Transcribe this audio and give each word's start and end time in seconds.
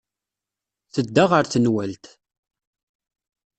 Tedda 0.93 1.23
ɣer 1.31 1.45
tenwalt. 1.47 2.05